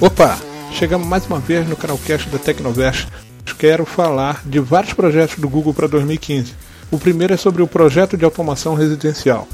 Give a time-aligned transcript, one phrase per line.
[0.00, 0.38] Opa!
[0.72, 3.08] Chegamos mais uma vez no canalcast da Tecnovest.
[3.58, 6.54] Quero falar de vários projetos do Google para 2015.
[6.90, 9.48] O primeiro é sobre o projeto de automação residencial.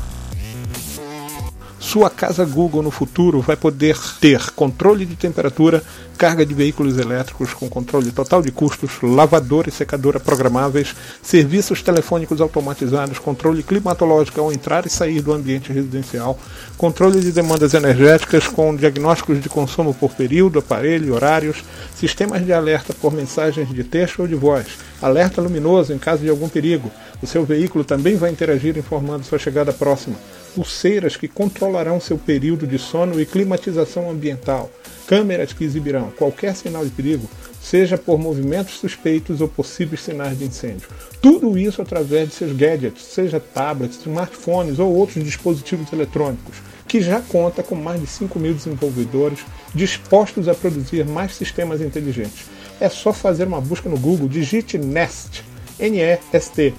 [1.93, 5.83] Sua casa Google no futuro vai poder ter controle de temperatura,
[6.17, 12.41] carga de veículos elétricos com controle total de custos, lavadora e secadora programáveis, serviços telefônicos
[12.41, 16.39] automatizados, controle climatológico ao entrar e sair do ambiente residencial,
[16.79, 21.63] controle de demandas energéticas com diagnósticos de consumo por período, aparelho horários,
[21.95, 24.67] sistemas de alerta por mensagens de texto ou de voz,
[25.03, 26.91] alerta luminoso em caso de algum perigo.
[27.21, 30.17] O seu veículo também vai interagir informando sua chegada próxima
[30.55, 34.71] pulseiras que controlarão seu período de sono e climatização ambiental,
[35.07, 37.29] câmeras que exibirão qualquer sinal de perigo,
[37.61, 40.89] seja por movimentos suspeitos ou possíveis sinais de incêndio.
[41.21, 46.57] Tudo isso através de seus gadgets, seja tablets, smartphones ou outros dispositivos eletrônicos,
[46.89, 49.41] que já conta com mais de 5 mil desenvolvedores
[49.75, 52.47] dispostos a produzir mais sistemas inteligentes.
[52.81, 55.45] É só fazer uma busca no Google, digite Nest,
[55.79, 56.75] N-E-S-T,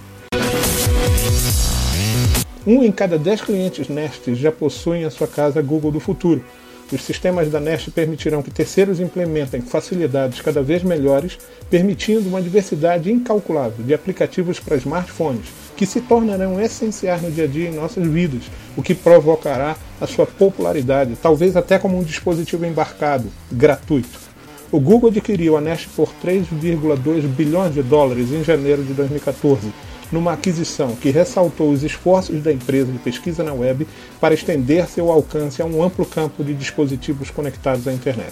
[2.66, 6.44] um em cada dez clientes Nest já possuem a sua casa Google do futuro.
[6.92, 13.12] Os sistemas da Nest permitirão que terceiros implementem facilidades cada vez melhores, permitindo uma diversidade
[13.12, 18.06] incalculável de aplicativos para smartphones, que se tornarão essenciais no dia a dia em nossas
[18.08, 18.44] vidas,
[18.78, 24.20] o que provocará a sua popularidade, talvez até como um dispositivo embarcado, gratuito.
[24.72, 29.74] O Google adquiriu a Nest por 3,2 bilhões de dólares em janeiro de 2014
[30.14, 33.88] numa aquisição que ressaltou os esforços da empresa de pesquisa na web
[34.22, 38.32] para estender seu alcance a um amplo campo de dispositivos conectados à internet.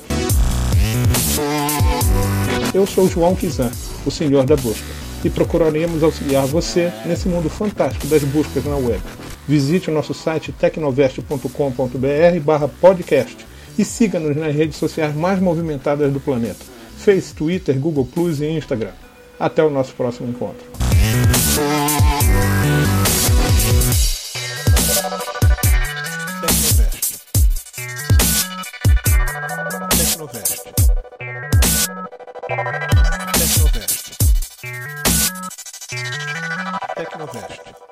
[2.74, 3.72] Eu sou João Kizan,
[4.06, 4.86] o senhor da busca,
[5.26, 9.02] e procuraremos auxiliar você nesse mundo fantástico das buscas na web.
[9.48, 11.48] Visite o nosso site tecnovest.com.br
[12.80, 13.46] podcast
[13.78, 16.64] e siga-nos nas redes sociais mais movimentadas do planeta:
[16.98, 18.92] Face, Twitter, Google Plus e Instagram.
[19.40, 20.91] Até o nosso próximo encontro.
[29.92, 30.72] Tecnovest.
[36.96, 37.91] Tecnovest.